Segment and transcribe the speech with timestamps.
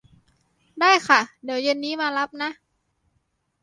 [0.79, 2.51] ได้ค่ะ เดี๋ยวเย็นนี้มารับนะ